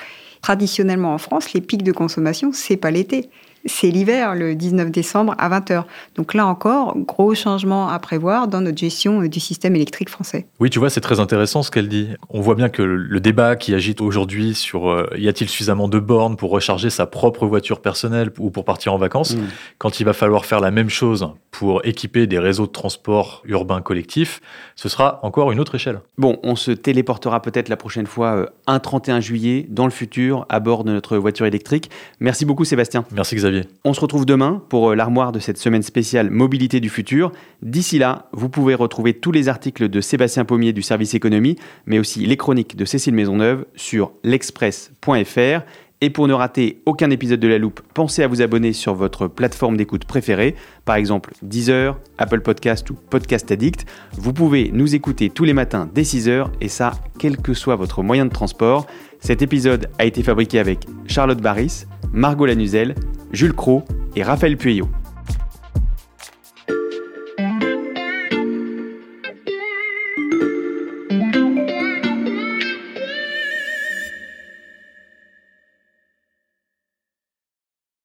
Traditionnellement 0.44 1.14
en 1.14 1.18
France, 1.18 1.54
les 1.54 1.62
pics 1.62 1.84
de 1.84 1.94
consommation, 1.94 2.52
c'est 2.52 2.76
pas 2.76 2.92
l'été 2.92 3.30
c'est 3.66 3.90
l'hiver, 3.90 4.36
le 4.36 4.56
19 4.56 4.92
décembre 4.92 5.36
à 5.38 5.50
20h. 5.50 5.84
Donc 6.16 6.34
là 6.34 6.46
encore, 6.46 6.98
gros 6.98 7.34
changement 7.34 7.90
à 7.90 8.00
prévoir 8.00 8.48
dans 8.48 8.62
notre 8.62 8.78
gestion 8.78 9.22
du 9.22 9.40
système 9.40 9.76
électrique 9.76 10.10
français. 10.10 10.48
Oui, 10.60 10.70
tu 10.70 10.80
vois, 10.80 10.90
c'est 10.90 11.02
très 11.02 11.20
intéressant 11.20 11.64
ce 11.64 11.72
qu'elle 11.72 11.88
dit. 11.88 12.10
On 12.30 12.42
voit 12.42 12.56
bien 12.56 12.70
que 12.70 12.82
le 12.82 13.20
débat 13.20 13.56
qui 13.56 13.74
agite 13.74 14.02
aujourd'hui 14.02 14.54
sur 14.54 14.90
euh, 14.90 15.10
y 15.18 15.28
a-t-il 15.28 15.50
suffisamment 15.50 15.88
de 15.88 16.00
bornes 16.00 16.36
pour 16.36 16.52
recharger 16.52 16.90
sa 16.90 17.06
propre 17.06 17.46
voiture 17.46 17.82
personnelle 17.82 18.32
ou 18.40 18.50
pour 18.50 18.66
partir 18.66 18.94
en 18.94 18.98
vacances, 18.98 19.36
mm. 19.36 19.44
quand 19.78 20.00
il 20.00 20.04
va 20.04 20.14
falloir 20.14 20.46
faire 20.46 20.60
la 20.60 20.72
même 20.72 20.90
chose 20.90 21.30
pour 21.52 21.86
équiper 21.86 22.28
des 22.28 22.40
réseaux 22.40 22.66
de 22.66 22.72
transport 22.72 23.44
urbains 23.46 23.82
collectifs, 23.82 24.42
ce 24.76 24.90
sera 24.90 25.20
encore 25.24 25.52
une 25.52 25.60
autre 25.60 25.76
échelle. 25.76 26.00
Bon, 26.18 26.40
on 26.44 26.56
se 26.56 26.72
téléportera 26.72 27.42
peut-être 27.42 27.70
la 27.70 27.78
prochaine 27.78 28.08
fois 28.08 28.36
euh, 28.36 28.46
un 28.68 28.80
31 28.80 29.20
juillet 29.20 29.66
dans 29.70 29.86
le 29.86 29.92
futur 29.92 30.46
à 30.50 30.60
bord 30.60 30.84
de 30.84 30.92
notre 30.92 31.18
voiture 31.18 31.46
électrique. 31.46 31.90
Merci 32.20 32.46
beaucoup 32.46 32.66
Sébastien. 32.66 33.06
Merci 33.12 33.36
Xavier. 33.36 33.53
On 33.84 33.94
se 33.94 34.00
retrouve 34.00 34.26
demain 34.26 34.62
pour 34.70 34.92
euh, 34.92 34.96
l'armoire 34.96 35.32
de 35.32 35.40
cette 35.40 35.58
semaine 35.58 35.84
spéciale 35.84 36.30
Mobilité 36.30 36.80
du 36.80 36.90
futur. 36.90 37.32
D'ici 37.62 38.00
là, 38.00 38.28
vous 38.32 38.50
pouvez 38.50 38.76
retrouver 38.76 39.14
tous 39.14 39.32
les 39.32 39.50
articles 39.50 39.90
de 39.90 40.02
Sébastien 40.02 40.46
Pommier 40.46 40.74
du 40.74 40.82
service 40.82 41.14
économie, 41.14 41.56
mais 41.86 42.00
aussi 42.00 42.26
les 42.26 42.38
chroniques 42.38 42.76
de 42.76 42.86
Cécile 42.86 43.14
Maisonneuve 43.14 43.66
sur 43.76 44.12
l'express.fr. 44.24 45.62
Et 46.04 46.10
pour 46.10 46.28
ne 46.28 46.34
rater 46.34 46.82
aucun 46.86 47.10
épisode 47.12 47.40
de 47.40 47.48
La 47.48 47.58
Loupe, 47.58 47.80
pensez 47.94 48.24
à 48.24 48.28
vous 48.28 48.42
abonner 48.42 48.74
sur 48.74 48.94
votre 48.94 49.30
plateforme 49.30 49.78
d'écoute 49.78 50.04
préférée, 50.04 50.54
par 50.84 50.98
exemple 50.98 51.34
Deezer, 51.42 51.98
Apple 52.18 52.42
Podcast 52.42 52.90
ou 52.90 52.96
Podcast 52.96 53.50
Addict. 53.50 53.86
Vous 54.18 54.34
pouvez 54.34 54.70
nous 54.74 54.96
écouter 54.96 55.30
tous 55.30 55.46
les 55.46 55.54
matins 55.54 55.90
dès 55.96 56.02
6h 56.02 56.48
et 56.60 56.68
ça, 56.68 56.92
quel 57.20 57.38
que 57.38 57.54
soit 57.54 57.78
votre 57.78 58.04
moyen 58.04 58.26
de 58.26 58.34
transport. 58.34 58.86
Cet 59.22 59.42
épisode 59.42 59.90
a 59.98 60.04
été 60.04 60.24
fabriqué 60.24 60.60
avec 60.60 60.86
Charlotte 61.08 61.40
Barris, 61.40 61.86
Margot 62.14 62.46
Lanuzel, 62.46 62.94
Jules 63.32 63.54
Cros 63.54 63.84
et 64.16 64.22
Raphaël 64.24 64.56
Pueyo. 64.56 64.88